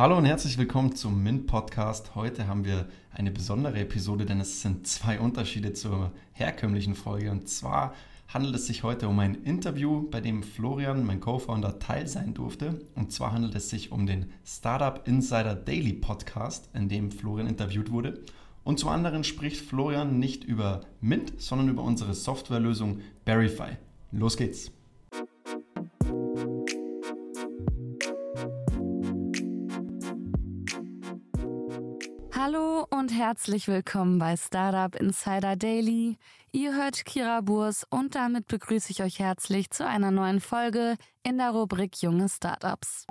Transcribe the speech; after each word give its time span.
Hallo 0.00 0.16
und 0.16 0.24
herzlich 0.24 0.56
willkommen 0.56 0.96
zum 0.96 1.22
Mint 1.22 1.46
Podcast. 1.46 2.14
Heute 2.14 2.46
haben 2.46 2.64
wir 2.64 2.88
eine 3.12 3.30
besondere 3.30 3.80
Episode, 3.80 4.24
denn 4.24 4.40
es 4.40 4.62
sind 4.62 4.86
zwei 4.86 5.20
Unterschiede 5.20 5.74
zur 5.74 6.12
herkömmlichen 6.32 6.94
Folge. 6.94 7.30
Und 7.30 7.50
zwar 7.50 7.92
handelt 8.26 8.54
es 8.54 8.66
sich 8.66 8.82
heute 8.82 9.08
um 9.08 9.18
ein 9.18 9.34
Interview, 9.34 10.08
bei 10.10 10.22
dem 10.22 10.42
Florian, 10.42 11.04
mein 11.04 11.20
Co-Founder, 11.20 11.80
Teil 11.80 12.08
sein 12.08 12.32
durfte. 12.32 12.80
Und 12.94 13.12
zwar 13.12 13.32
handelt 13.32 13.54
es 13.54 13.68
sich 13.68 13.92
um 13.92 14.06
den 14.06 14.32
Startup 14.42 15.06
Insider 15.06 15.54
Daily 15.54 15.92
Podcast, 15.92 16.70
in 16.72 16.88
dem 16.88 17.10
Florian 17.10 17.46
interviewt 17.46 17.90
wurde. 17.90 18.22
Und 18.64 18.78
zum 18.78 18.88
anderen 18.88 19.22
spricht 19.22 19.60
Florian 19.60 20.18
nicht 20.18 20.44
über 20.44 20.80
Mint, 21.02 21.34
sondern 21.36 21.68
über 21.68 21.82
unsere 21.82 22.14
Softwarelösung 22.14 23.00
Verify. 23.26 23.76
Los 24.12 24.38
geht's! 24.38 24.72
Hallo 32.42 32.86
und 32.88 33.12
herzlich 33.12 33.68
willkommen 33.68 34.18
bei 34.18 34.34
Startup 34.34 34.98
Insider 34.98 35.56
Daily. 35.56 36.16
Ihr 36.52 36.74
hört 36.74 37.04
Kira 37.04 37.42
Burs 37.42 37.86
und 37.90 38.14
damit 38.14 38.46
begrüße 38.46 38.92
ich 38.92 39.02
euch 39.02 39.18
herzlich 39.18 39.68
zu 39.68 39.86
einer 39.86 40.10
neuen 40.10 40.40
Folge 40.40 40.96
in 41.22 41.36
der 41.36 41.50
Rubrik 41.50 42.00
Junge 42.00 42.30
Startups. 42.30 43.04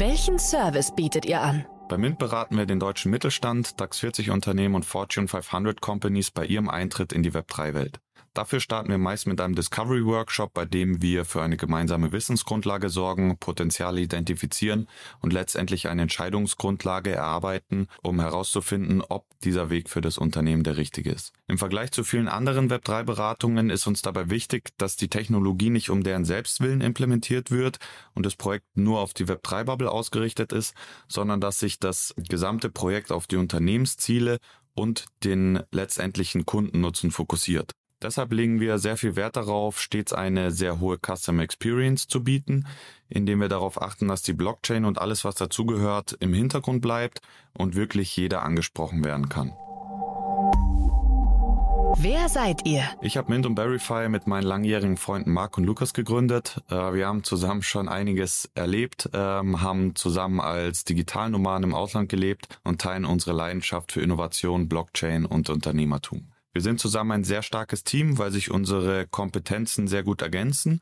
Welchen 0.00 0.40
Service 0.40 0.92
bietet 0.92 1.24
ihr 1.26 1.40
an? 1.40 1.64
Bei 1.88 1.96
Mint 1.96 2.18
beraten 2.18 2.56
wir 2.56 2.66
den 2.66 2.80
deutschen 2.80 3.12
Mittelstand, 3.12 3.80
DAX 3.80 4.00
40 4.00 4.30
Unternehmen 4.30 4.74
und 4.74 4.84
Fortune 4.84 5.28
500 5.28 5.80
Companies 5.80 6.32
bei 6.32 6.44
ihrem 6.44 6.68
Eintritt 6.68 7.12
in 7.12 7.22
die 7.22 7.30
Web3-Welt. 7.30 8.00
Dafür 8.34 8.60
starten 8.60 8.88
wir 8.88 8.96
meist 8.96 9.26
mit 9.26 9.42
einem 9.42 9.54
Discovery 9.54 10.06
Workshop, 10.06 10.54
bei 10.54 10.64
dem 10.64 11.02
wir 11.02 11.26
für 11.26 11.42
eine 11.42 11.58
gemeinsame 11.58 12.12
Wissensgrundlage 12.12 12.88
sorgen, 12.88 13.36
Potenziale 13.38 14.00
identifizieren 14.00 14.88
und 15.20 15.34
letztendlich 15.34 15.88
eine 15.88 16.02
Entscheidungsgrundlage 16.02 17.10
erarbeiten, 17.10 17.88
um 18.02 18.20
herauszufinden, 18.20 19.02
ob 19.02 19.26
dieser 19.44 19.68
Weg 19.68 19.90
für 19.90 20.00
das 20.00 20.16
Unternehmen 20.16 20.64
der 20.64 20.78
richtige 20.78 21.10
ist. 21.10 21.34
Im 21.46 21.58
Vergleich 21.58 21.92
zu 21.92 22.04
vielen 22.04 22.28
anderen 22.28 22.70
Web3-Beratungen 22.70 23.68
ist 23.68 23.86
uns 23.86 24.00
dabei 24.00 24.30
wichtig, 24.30 24.70
dass 24.78 24.96
die 24.96 25.08
Technologie 25.08 25.68
nicht 25.68 25.90
um 25.90 26.02
deren 26.02 26.24
Selbstwillen 26.24 26.80
implementiert 26.80 27.50
wird 27.50 27.80
und 28.14 28.24
das 28.24 28.36
Projekt 28.36 28.64
nur 28.74 29.00
auf 29.00 29.12
die 29.12 29.26
Web3-Bubble 29.26 29.90
ausgerichtet 29.90 30.52
ist, 30.54 30.74
sondern 31.06 31.42
dass 31.42 31.58
sich 31.58 31.78
das 31.80 32.14
gesamte 32.16 32.70
Projekt 32.70 33.12
auf 33.12 33.26
die 33.26 33.36
Unternehmensziele 33.36 34.38
und 34.74 35.04
den 35.22 35.62
letztendlichen 35.70 36.46
Kundennutzen 36.46 37.10
fokussiert. 37.10 37.72
Deshalb 38.02 38.32
legen 38.32 38.58
wir 38.58 38.78
sehr 38.78 38.96
viel 38.96 39.14
Wert 39.14 39.36
darauf, 39.36 39.80
stets 39.80 40.12
eine 40.12 40.50
sehr 40.50 40.80
hohe 40.80 40.98
Customer 40.98 41.42
Experience 41.42 42.08
zu 42.08 42.24
bieten, 42.24 42.66
indem 43.08 43.40
wir 43.40 43.48
darauf 43.48 43.80
achten, 43.80 44.08
dass 44.08 44.22
die 44.22 44.32
Blockchain 44.32 44.84
und 44.84 44.98
alles, 44.98 45.24
was 45.24 45.36
dazugehört, 45.36 46.16
im 46.18 46.34
Hintergrund 46.34 46.82
bleibt 46.82 47.20
und 47.52 47.76
wirklich 47.76 48.16
jeder 48.16 48.42
angesprochen 48.42 49.04
werden 49.04 49.28
kann. 49.28 49.52
Wer 51.98 52.28
seid 52.28 52.66
ihr? 52.66 52.84
Ich 53.02 53.16
habe 53.16 53.30
Mint 53.30 53.44
und 53.46 53.56
Verify 53.56 54.08
mit 54.08 54.26
meinen 54.26 54.44
langjährigen 54.44 54.96
Freunden 54.96 55.30
Marc 55.30 55.58
und 55.58 55.64
Lukas 55.64 55.92
gegründet. 55.92 56.60
Äh, 56.70 56.94
wir 56.94 57.06
haben 57.06 57.22
zusammen 57.22 57.62
schon 57.62 57.88
einiges 57.88 58.50
erlebt, 58.54 59.10
ähm, 59.12 59.60
haben 59.60 59.94
zusammen 59.94 60.40
als 60.40 60.84
Digitalnomaden 60.84 61.64
im 61.64 61.74
Ausland 61.74 62.08
gelebt 62.08 62.58
und 62.64 62.80
teilen 62.80 63.04
unsere 63.04 63.36
Leidenschaft 63.36 63.92
für 63.92 64.00
Innovation, 64.00 64.68
Blockchain 64.68 65.26
und 65.26 65.50
Unternehmertum. 65.50 66.31
Wir 66.52 66.60
sind 66.60 66.80
zusammen 66.80 67.12
ein 67.12 67.24
sehr 67.24 67.42
starkes 67.42 67.82
Team, 67.82 68.18
weil 68.18 68.30
sich 68.30 68.50
unsere 68.50 69.06
Kompetenzen 69.06 69.88
sehr 69.88 70.02
gut 70.02 70.20
ergänzen. 70.20 70.80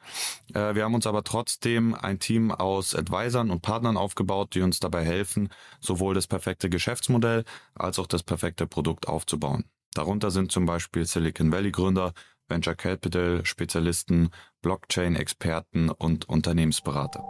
Äh, 0.53 0.75
wir 0.75 0.85
haben 0.85 0.95
uns 0.95 1.07
aber 1.07 1.23
trotzdem 1.23 1.95
ein 1.95 2.19
Team 2.19 2.51
aus 2.51 2.95
Advisern 2.95 3.51
und 3.51 3.63
Partnern 3.63 3.97
aufgebaut, 3.97 4.55
die 4.55 4.63
uns 4.63 4.81
dabei 4.81 5.05
helfen, 5.05 5.49
sowohl 5.81 6.15
das 6.15 6.27
perfekte 6.27 6.69
Geschäftsmodell 6.69 7.45
als 7.75 7.99
auch 7.99 8.07
das 8.07 8.23
perfekte 8.23 8.67
Produkt 8.67 9.09
aufzubauen. 9.09 9.65
Darunter 9.95 10.31
sind 10.31 10.53
zum 10.53 10.67
Beispiel 10.67 11.05
Silicon 11.05 11.53
Valley 11.53 11.71
Gründer, 11.71 12.13
Venture 12.49 12.75
Capital 12.75 13.45
Spezialisten, 13.45 14.31
Blockchain-Experten 14.63 15.91
und 15.91 16.29
Unternehmensberater. 16.29 17.21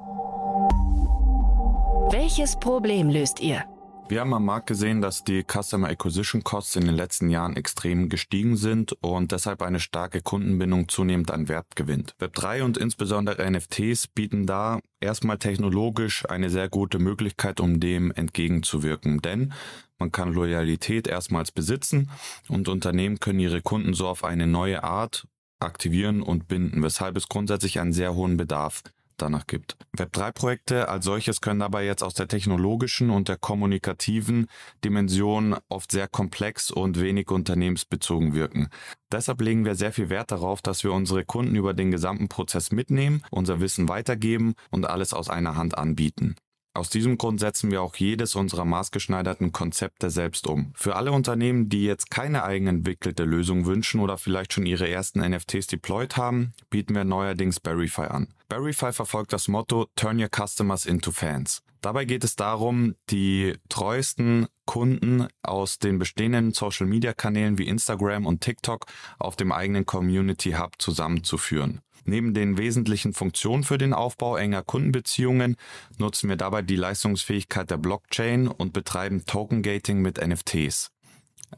Welches 2.11 2.59
Problem 2.59 3.09
löst 3.11 3.41
ihr? 3.41 3.65
Wir 4.11 4.23
haben 4.23 4.35
am 4.35 4.45
Markt 4.45 4.67
gesehen, 4.67 5.01
dass 5.01 5.23
die 5.23 5.45
Customer 5.45 5.89
Acquisition 5.89 6.43
Costs 6.43 6.75
in 6.75 6.85
den 6.85 6.97
letzten 6.97 7.31
Jahren 7.31 7.55
extrem 7.55 8.09
gestiegen 8.09 8.57
sind 8.57 8.93
und 9.01 9.31
deshalb 9.31 9.63
eine 9.63 9.79
starke 9.79 10.21
Kundenbindung 10.21 10.89
zunehmend 10.89 11.31
an 11.31 11.47
Wert 11.47 11.77
gewinnt. 11.77 12.17
Web3 12.19 12.65
und 12.65 12.77
insbesondere 12.77 13.49
NFTs 13.49 14.09
bieten 14.09 14.47
da 14.47 14.81
erstmal 14.99 15.39
technologisch 15.39 16.29
eine 16.29 16.51
sehr 16.51 16.69
gute 16.69 16.99
Möglichkeit, 16.99 17.61
um 17.61 17.79
dem 17.79 18.11
entgegenzuwirken, 18.11 19.23
denn 19.23 19.53
man 20.01 20.11
kann 20.11 20.33
Loyalität 20.33 21.07
erstmals 21.07 21.53
besitzen 21.53 22.11
und 22.49 22.69
Unternehmen 22.69 23.21
können 23.21 23.39
ihre 23.39 23.63
Kunden 23.63 23.95
so 23.95 24.09
auf 24.09 24.25
eine 24.25 24.49
neue 24.49 24.83
Art 24.83 25.29
aktivieren 25.61 26.21
und 26.21 26.49
binden, 26.49 26.83
weshalb 26.83 27.17
es 27.17 27.29
grundsätzlich 27.29 27.79
einen 27.79 27.93
sehr 27.93 28.13
hohen 28.17 28.37
Bedarf 28.37 28.83
danach 29.21 29.47
gibt. 29.47 29.77
Web3-Projekte 29.97 30.89
als 30.89 31.05
solches 31.05 31.41
können 31.41 31.61
dabei 31.61 31.85
jetzt 31.85 32.03
aus 32.03 32.15
der 32.15 32.29
technologischen 32.29 33.11
und 33.11 33.29
der 33.29 33.37
kommunikativen 33.37 34.47
Dimension 34.85 35.57
oft 35.69 35.93
sehr 35.93 36.09
komplex 36.09 36.71
und 36.71 37.01
wenig 37.01 37.31
unternehmensbezogen 37.31 38.35
wirken. 38.35 38.69
Deshalb 39.13 39.41
legen 39.41 39.65
wir 39.65 39.75
sehr 39.75 39.93
viel 39.93 40.09
Wert 40.09 40.31
darauf, 40.31 40.63
dass 40.63 40.85
wir 40.85 40.93
unsere 40.93 41.25
Kunden 41.25 41.57
über 41.57 41.75
den 41.75 41.91
gesamten 41.91 42.29
Prozess 42.29 42.71
mitnehmen, 42.71 43.23
unser 43.31 43.61
Wissen 43.61 43.89
weitergeben 43.89 44.55
und 44.71 44.87
alles 44.87 45.13
aus 45.13 45.29
einer 45.29 45.57
Hand 45.57 45.77
anbieten. 45.77 46.37
Aus 46.73 46.89
diesem 46.89 47.19
Grund 47.19 47.41
setzen 47.41 47.73
wir 47.73 47.83
auch 47.83 47.97
jedes 47.97 48.37
unserer 48.37 48.65
maßgeschneiderten 48.65 49.51
Konzepte 49.51 50.09
selbst 50.09 50.47
um. 50.47 50.73
Für 50.77 50.95
alle 50.95 51.11
Unternehmen, 51.11 51.69
die 51.69 51.85
jetzt 51.85 52.13
keine 52.13 52.45
eigenentwickelte 52.45 53.25
Lösung 53.25 53.67
wünschen 53.67 54.01
oder 54.01 54.17
vielleicht 54.19 54.53
schon 54.53 54.67
ihre 54.67 54.89
ersten 54.89 55.21
NFTs 55.21 55.67
deployed 55.67 56.17
haben, 56.17 56.53
bieten 56.71 56.95
wir 56.95 57.03
neuerdings 57.05 57.59
Verify 57.63 58.03
an. 58.03 58.29
Verify 58.51 58.93
verfolgt 58.93 59.33
das 59.33 59.47
Motto 59.47 59.87
Turn 59.95 60.21
your 60.21 60.29
customers 60.29 60.85
into 60.85 61.13
fans. 61.13 61.63
Dabei 61.83 62.05
geht 62.05 62.25
es 62.25 62.35
darum, 62.35 62.97
die 63.09 63.55
treuesten 63.69 64.49
Kunden 64.67 65.29
aus 65.43 65.79
den 65.79 66.01
bestehenden 66.01 66.53
Social-Media-Kanälen 66.53 67.59
wie 67.59 67.69
Instagram 67.69 68.27
und 68.27 68.41
TikTok 68.41 68.87
auf 69.21 69.37
dem 69.37 69.53
eigenen 69.53 69.87
Community 69.87 70.53
Hub 70.53 70.73
zusammenzuführen. 70.79 71.81
Neben 72.05 72.35
den 72.35 72.59
wesentlichen 72.59 73.13
Funktionen 73.13 73.63
für 73.63 73.79
den 73.79 73.95
Aufbau 73.95 74.37
enger 74.37 74.63
Kundenbeziehungen 74.63 75.57
nutzen 75.99 76.29
wir 76.29 76.37
dabei 76.37 76.63
die 76.63 76.77
Leistungsfähigkeit 76.77 77.71
der 77.71 77.79
Blockchain 77.79 78.49
und 78.49 78.73
betreiben 78.73 79.25
Token 79.27 79.63
Gating 79.63 80.03
mit 80.03 80.19
NFTs. 80.19 80.91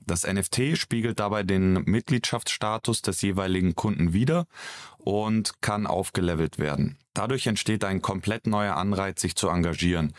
Das 0.06 0.26
NFT 0.26 0.76
spiegelt 0.78 1.20
dabei 1.20 1.42
den 1.42 1.84
Mitgliedschaftsstatus 1.84 3.02
des 3.02 3.22
jeweiligen 3.22 3.74
Kunden 3.74 4.12
wider 4.12 4.46
und 5.04 5.60
kann 5.60 5.86
aufgelevelt 5.86 6.58
werden. 6.58 6.98
Dadurch 7.14 7.46
entsteht 7.46 7.84
ein 7.84 8.00
komplett 8.02 8.46
neuer 8.46 8.76
Anreiz, 8.76 9.20
sich 9.20 9.36
zu 9.36 9.48
engagieren. 9.48 10.14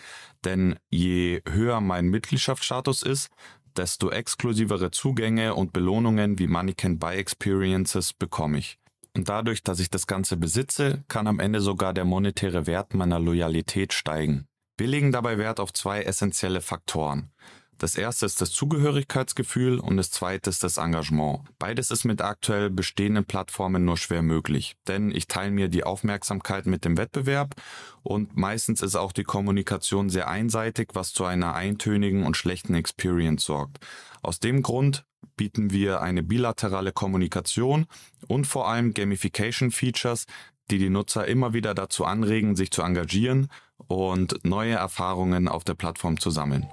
Denn 0.45 0.75
je 0.89 1.41
höher 1.49 1.81
mein 1.81 2.07
Mitgliedschaftsstatus 2.07 3.03
ist, 3.03 3.29
desto 3.75 4.11
exklusivere 4.11 4.91
Zugänge 4.91 5.55
und 5.55 5.73
Belohnungen 5.73 6.37
wie 6.37 6.47
Money 6.47 6.73
Can 6.73 6.99
Buy 6.99 7.17
Experiences 7.17 8.13
bekomme 8.13 8.59
ich. 8.59 8.77
Und 9.15 9.29
dadurch, 9.29 9.63
dass 9.63 9.79
ich 9.79 9.89
das 9.89 10.07
Ganze 10.07 10.37
besitze, 10.37 11.03
kann 11.07 11.27
am 11.27 11.39
Ende 11.39 11.61
sogar 11.61 11.93
der 11.93 12.05
monetäre 12.05 12.67
Wert 12.67 12.93
meiner 12.93 13.19
Loyalität 13.19 13.93
steigen. 13.93 14.47
Wir 14.77 14.87
legen 14.87 15.11
dabei 15.11 15.37
Wert 15.37 15.59
auf 15.59 15.71
zwei 15.71 16.01
essentielle 16.01 16.61
Faktoren. 16.61 17.31
Das 17.77 17.95
erste 17.95 18.25
ist 18.25 18.39
das 18.39 18.51
Zugehörigkeitsgefühl 18.51 19.79
und 19.79 19.97
das 19.97 20.11
zweite 20.11 20.49
ist 20.49 20.63
das 20.63 20.77
Engagement. 20.77 21.41
Beides 21.59 21.91
ist 21.91 22.05
mit 22.05 22.21
aktuell 22.21 22.69
bestehenden 22.69 23.25
Plattformen 23.25 23.83
nur 23.83 23.97
schwer 23.97 24.21
möglich, 24.21 24.75
denn 24.87 25.11
ich 25.11 25.27
teile 25.27 25.51
mir 25.51 25.67
die 25.67 25.83
Aufmerksamkeit 25.83 26.65
mit 26.65 26.85
dem 26.85 26.97
Wettbewerb 26.97 27.55
und 28.01 28.37
meistens 28.37 28.81
ist 28.81 28.95
auch 28.95 29.11
die 29.11 29.23
Kommunikation 29.23 30.09
sehr 30.09 30.27
einseitig, 30.27 30.89
was 30.93 31.13
zu 31.13 31.25
einer 31.25 31.55
eintönigen 31.55 32.23
und 32.23 32.37
schlechten 32.37 32.75
Experience 32.75 33.43
sorgt. 33.43 33.79
Aus 34.21 34.39
dem 34.39 34.61
Grund 34.61 35.05
bieten 35.35 35.71
wir 35.71 36.01
eine 36.01 36.23
bilaterale 36.23 36.91
Kommunikation 36.91 37.85
und 38.27 38.45
vor 38.45 38.67
allem 38.67 38.93
Gamification-Features, 38.93 40.25
die 40.71 40.77
die 40.77 40.89
Nutzer 40.89 41.27
immer 41.27 41.53
wieder 41.53 41.73
dazu 41.73 42.05
anregen, 42.05 42.55
sich 42.55 42.71
zu 42.71 42.81
engagieren 42.81 43.47
und 43.87 44.45
neue 44.45 44.75
Erfahrungen 44.75 45.47
auf 45.47 45.63
der 45.63 45.73
Plattform 45.73 46.19
zu 46.19 46.29
sammeln. 46.29 46.67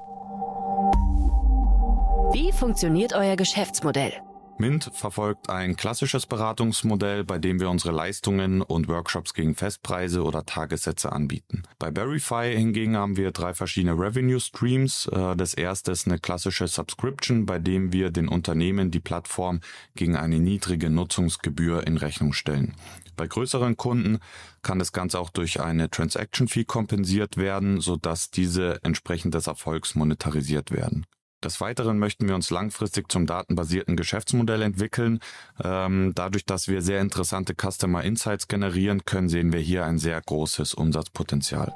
Wie 2.33 2.53
funktioniert 2.53 3.13
euer 3.13 3.35
Geschäftsmodell? 3.35 4.13
Mint 4.57 4.89
verfolgt 4.93 5.51
ein 5.51 5.75
klassisches 5.75 6.27
Beratungsmodell, 6.27 7.25
bei 7.25 7.39
dem 7.39 7.59
wir 7.59 7.69
unsere 7.69 7.93
Leistungen 7.93 8.63
und 8.63 8.87
Workshops 8.87 9.35
gegen 9.35 9.57
Festpreise 9.57 10.23
oder 10.23 10.47
Tagessätze 10.47 11.11
anbieten. 11.11 11.65
Bei 11.81 11.91
Verify 11.91 12.55
hingegen 12.55 12.97
haben 12.97 13.17
wir 13.17 13.33
drei 13.33 13.53
verschiedene 13.53 13.95
Revenue 13.99 14.39
Streams. 14.39 15.07
Äh, 15.07 15.35
das 15.35 15.55
erste 15.55 15.91
ist 15.91 16.07
eine 16.07 16.21
klassische 16.21 16.69
Subscription, 16.69 17.47
bei 17.47 17.59
dem 17.59 17.93
wir 17.93 18.11
den 18.11 18.29
Unternehmen 18.29 18.93
die 18.93 19.01
Plattform 19.01 19.61
gegen 19.97 20.15
eine 20.15 20.39
niedrige 20.39 20.89
Nutzungsgebühr 20.89 21.85
in 21.85 21.97
Rechnung 21.97 22.33
stellen. 22.33 22.77
Bei 23.17 23.27
größeren 23.27 23.77
Kunden 23.77 24.21
kann 24.63 24.79
das 24.79 24.93
Ganze 24.93 25.19
auch 25.19 25.31
durch 25.31 25.61
eine 25.61 25.91
Transaction 25.91 26.47
Fee 26.47 26.65
kompensiert 26.65 27.39
werden, 27.39 27.81
sodass 27.81 28.31
diese 28.31 28.79
entsprechend 28.85 29.35
des 29.35 29.49
Erfolgs 29.49 29.97
monetarisiert 29.97 30.71
werden. 30.71 31.07
Des 31.43 31.61
Weiteren 31.61 31.99
möchten 31.99 32.29
wir 32.29 32.35
uns 32.35 32.51
langfristig 32.51 33.11
zum 33.11 33.27
datenbasierten 33.27 33.97
Geschäftsmodell 33.97 34.61
entwickeln. 34.61 35.21
Ähm, 35.63 36.13
dadurch, 36.15 36.45
dass 36.45 36.69
wir 36.69 36.83
sehr 36.83 37.01
interessante 37.01 37.55
Customer 37.55 38.05
Insights 38.05 38.47
generieren 38.47 39.07
können, 39.07 39.31
sehen 39.31 39.53
wir 39.53 39.61
hier 39.61 39.87
ein 39.87 39.99
sehr 39.99 40.21
großes 40.21 40.75
Umsatzpotenzial. 40.75 41.75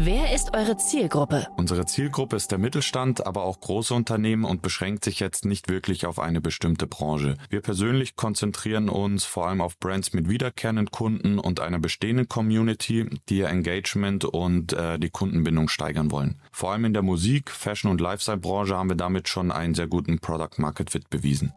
Wer 0.00 0.34
ist 0.34 0.56
eure 0.56 0.76
Zielgruppe? 0.76 1.46
Unsere 1.56 1.86
Zielgruppe 1.86 2.36
ist 2.36 2.50
der 2.50 2.58
Mittelstand, 2.58 3.26
aber 3.26 3.44
auch 3.44 3.60
große 3.60 3.94
Unternehmen 3.94 4.44
und 4.44 4.60
beschränkt 4.60 5.04
sich 5.04 5.20
jetzt 5.20 5.44
nicht 5.44 5.68
wirklich 5.68 6.06
auf 6.06 6.18
eine 6.18 6.40
bestimmte 6.40 6.86
Branche. 6.86 7.36
Wir 7.48 7.60
persönlich 7.60 8.16
konzentrieren 8.16 8.88
uns 8.88 9.24
vor 9.24 9.46
allem 9.46 9.60
auf 9.60 9.78
Brands 9.78 10.12
mit 10.12 10.28
wiederkehrenden 10.28 10.90
Kunden 10.90 11.38
und 11.38 11.60
einer 11.60 11.78
bestehenden 11.78 12.28
Community, 12.28 13.08
die 13.28 13.38
ihr 13.38 13.48
Engagement 13.48 14.24
und 14.24 14.72
äh, 14.72 14.98
die 14.98 15.10
Kundenbindung 15.10 15.68
steigern 15.68 16.10
wollen. 16.10 16.40
Vor 16.50 16.72
allem 16.72 16.86
in 16.86 16.92
der 16.92 17.02
Musik, 17.02 17.50
Fashion 17.50 17.90
und 17.90 18.00
Lifestyle 18.00 18.38
Branche 18.38 18.76
haben 18.76 18.88
wir 18.88 18.96
damit 18.96 19.28
schon 19.28 19.52
einen 19.52 19.74
sehr 19.74 19.86
guten 19.86 20.18
Product 20.18 20.58
Market 20.58 20.90
Fit 20.90 21.08
bewiesen. 21.08 21.52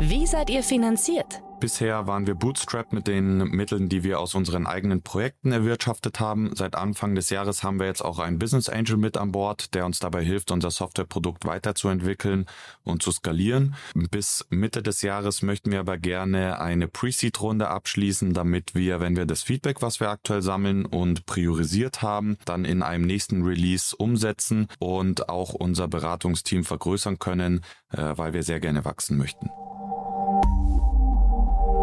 Wie 0.00 0.26
seid 0.26 0.50
ihr 0.50 0.62
finanziert? 0.62 1.42
Bisher 1.58 2.06
waren 2.06 2.26
wir 2.26 2.34
Bootstrap 2.34 2.92
mit 2.92 3.06
den 3.06 3.38
Mitteln, 3.38 3.88
die 3.88 4.04
wir 4.04 4.20
aus 4.20 4.34
unseren 4.34 4.66
eigenen 4.66 5.02
Projekten 5.02 5.52
erwirtschaftet 5.52 6.20
haben. 6.20 6.54
Seit 6.54 6.74
Anfang 6.74 7.14
des 7.14 7.30
Jahres 7.30 7.62
haben 7.62 7.80
wir 7.80 7.86
jetzt 7.86 8.04
auch 8.04 8.18
einen 8.18 8.38
Business 8.38 8.68
Angel 8.68 8.98
mit 8.98 9.16
an 9.16 9.32
Bord, 9.32 9.74
der 9.74 9.86
uns 9.86 9.98
dabei 9.98 10.22
hilft, 10.22 10.50
unser 10.50 10.70
Softwareprodukt 10.70 11.46
weiterzuentwickeln 11.46 12.44
und 12.84 13.02
zu 13.02 13.10
skalieren. 13.10 13.74
Bis 13.94 14.44
Mitte 14.50 14.82
des 14.82 15.00
Jahres 15.00 15.40
möchten 15.40 15.72
wir 15.72 15.80
aber 15.80 15.96
gerne 15.96 16.60
eine 16.60 16.88
Pre-Seed-Runde 16.88 17.68
abschließen, 17.68 18.34
damit 18.34 18.74
wir, 18.74 19.00
wenn 19.00 19.16
wir 19.16 19.24
das 19.24 19.42
Feedback, 19.42 19.80
was 19.80 19.98
wir 19.98 20.10
aktuell 20.10 20.42
sammeln 20.42 20.84
und 20.84 21.24
priorisiert 21.24 22.02
haben, 22.02 22.36
dann 22.44 22.66
in 22.66 22.82
einem 22.82 23.06
nächsten 23.06 23.42
Release 23.42 23.96
umsetzen 23.96 24.68
und 24.78 25.30
auch 25.30 25.54
unser 25.54 25.88
Beratungsteam 25.88 26.64
vergrößern 26.64 27.18
können, 27.18 27.62
äh, 27.92 28.12
weil 28.16 28.34
wir 28.34 28.42
sehr 28.42 28.60
gerne 28.60 28.84
wachsen 28.84 29.16
möchten. 29.16 29.48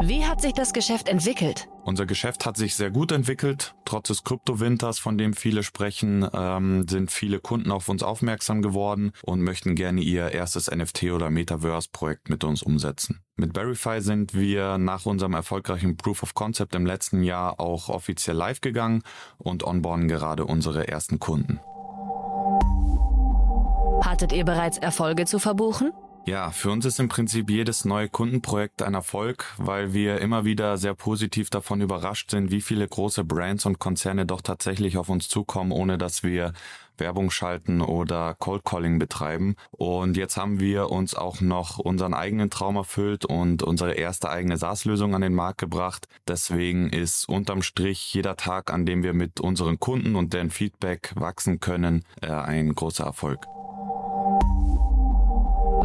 Wie 0.06 0.26
hat 0.26 0.42
sich 0.42 0.52
das 0.52 0.74
Geschäft 0.74 1.08
entwickelt? 1.08 1.70
Unser 1.86 2.06
Geschäft 2.06 2.46
hat 2.46 2.58
sich 2.58 2.76
sehr 2.76 2.92
gut 2.92 3.14
entwickelt. 3.14 3.74
Trotz 3.86 4.10
des 4.10 4.26
Kryptowinters, 4.26 5.00
von 5.00 5.18
dem 5.18 5.32
viele 5.32 5.64
sprechen, 5.64 6.28
ähm, 6.34 6.86
sind 6.90 7.10
viele 7.10 7.40
Kunden 7.40 7.72
auf 7.72 7.88
uns 7.88 8.04
aufmerksam 8.04 8.62
geworden 8.62 9.14
und 9.24 9.42
möchten 9.42 9.76
gerne 9.76 10.02
ihr 10.02 10.34
erstes 10.34 10.70
NFT 10.70 11.04
oder 11.14 11.30
Metaverse-Projekt 11.30 12.28
mit 12.28 12.44
uns 12.44 12.64
umsetzen. 12.64 13.22
Mit 13.38 13.54
Verify 13.54 14.02
sind 14.02 14.34
wir 14.34 14.78
nach 14.78 15.06
unserem 15.06 15.36
erfolgreichen 15.36 15.96
Proof 15.96 16.24
of 16.24 16.34
Concept 16.34 16.76
im 16.76 16.86
letzten 16.86 17.24
Jahr 17.24 17.62
auch 17.62 17.88
offiziell 17.88 18.36
live 18.36 18.60
gegangen 18.60 19.04
und 19.38 19.64
onboarden 19.64 20.10
gerade 20.10 20.46
unsere 20.46 20.90
ersten 20.90 21.20
Kunden. 21.20 21.62
Hattet 24.06 24.34
ihr 24.34 24.44
bereits 24.44 24.78
Erfolge 24.78 25.24
zu 25.24 25.40
verbuchen? 25.40 25.94
Ja, 26.26 26.52
für 26.52 26.72
uns 26.72 26.86
ist 26.86 27.02
im 27.02 27.10
Prinzip 27.10 27.50
jedes 27.50 27.84
neue 27.84 28.08
Kundenprojekt 28.08 28.82
ein 28.82 28.94
Erfolg, 28.94 29.46
weil 29.58 29.94
wir 29.94 30.22
immer 30.22 30.46
wieder 30.46 30.78
sehr 30.78 30.94
positiv 30.94 31.50
davon 31.50 31.82
überrascht 31.82 32.32
sind, 32.32 32.50
wie 32.50 32.62
viele 32.62 32.88
große 32.88 33.26
Brands 33.26 33.66
und 33.66 33.80
Konzerne 33.80 34.26
doch 34.26 34.42
tatsächlich 34.42 34.98
auf 34.98 35.10
uns 35.10 35.28
zukommen, 35.28 35.74
ohne 35.74 35.98
dass 35.98 36.24
wir 36.24 36.54
Werbung 36.98 37.30
schalten 37.30 37.82
oder 37.82 38.36
Cold 38.40 38.64
Calling 38.64 39.00
betreiben. 39.00 39.58
Und 39.72 40.16
jetzt 40.16 40.38
haben 40.38 40.62
wir 40.62 40.92
uns 40.92 41.14
auch 41.14 41.42
noch 41.42 41.78
unseren 41.78 42.14
eigenen 42.14 42.50
Traum 42.50 42.78
erfüllt 42.78 43.26
und 43.26 43.62
unsere 43.62 43.96
erste 43.96 44.30
eigene 44.30 44.56
SaaS-Lösung 44.56 45.16
an 45.16 45.22
den 45.22 45.34
Markt 45.34 45.58
gebracht. 45.58 46.08
Deswegen 46.26 46.88
ist 46.88 47.28
unterm 47.28 47.64
Strich 47.64 48.14
jeder 48.14 48.38
Tag, 48.38 48.72
an 48.72 48.86
dem 48.86 49.04
wir 49.04 49.14
mit 49.14 49.42
unseren 49.42 49.78
Kunden 49.78 50.16
und 50.16 50.32
deren 50.32 50.52
Feedback 50.52 51.12
wachsen 51.16 51.60
können, 51.60 52.06
äh, 52.22 52.28
ein 52.28 52.74
großer 52.74 53.04
Erfolg. 53.04 53.46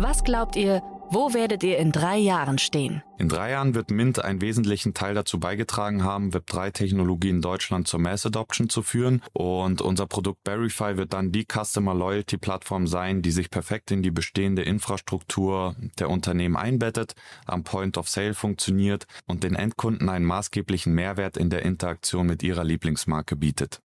Was 0.01 0.23
glaubt 0.23 0.55
ihr, 0.55 0.81
wo 1.11 1.35
werdet 1.35 1.65
ihr 1.65 1.77
in 1.79 1.91
drei 1.91 2.19
Jahren 2.19 2.59
stehen? 2.59 3.03
In 3.19 3.29
drei 3.29 3.51
Jahren 3.51 3.75
wird 3.75 3.91
Mint 3.91 4.25
einen 4.25 4.41
wesentlichen 4.41 4.95
Teil 4.95 5.13
dazu 5.13 5.41
beigetragen 5.41 6.05
haben, 6.05 6.31
Web3-Technologie 6.31 7.31
in 7.31 7.43
Deutschland 7.43 7.89
zur 7.89 7.99
Mass 7.99 8.25
Adoption 8.25 8.69
zu 8.69 8.83
führen. 8.83 9.23
Und 9.33 9.83
unser 9.83 10.07
Produkt 10.07 10.39
Verify 10.45 10.97
wird 10.97 11.15
dann 11.15 11.33
die 11.33 11.45
Customer 11.45 11.95
Loyalty 11.95 12.39
Plattform 12.39 12.87
sein, 12.87 13.23
die 13.23 13.33
sich 13.33 13.51
perfekt 13.51 13.91
in 13.91 14.05
die 14.05 14.13
bestehende 14.13 14.63
Infrastruktur 14.63 15.75
der 15.99 16.11
Unternehmen 16.11 16.55
einbettet, 16.55 17.15
am 17.47 17.65
Point 17.65 17.99
of 17.99 18.09
Sale 18.09 18.35
funktioniert 18.35 19.07
und 19.27 19.43
den 19.43 19.57
Endkunden 19.57 20.09
einen 20.09 20.27
maßgeblichen 20.27 20.95
Mehrwert 20.95 21.37
in 21.37 21.51
der 21.51 21.65
Interaktion 21.65 22.29
mit 22.29 22.45
ihrer 22.45 22.63
Lieblingsmarke 22.63 23.35
bietet. 23.35 23.81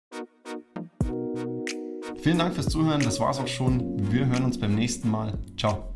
Vielen 2.22 2.38
Dank 2.38 2.54
fürs 2.54 2.70
Zuhören. 2.70 3.02
Das 3.02 3.20
war's 3.20 3.40
auch 3.40 3.48
schon. 3.48 4.12
Wir 4.12 4.28
hören 4.28 4.44
uns 4.44 4.60
beim 4.60 4.76
nächsten 4.76 5.10
Mal. 5.10 5.40
Ciao. 5.58 5.93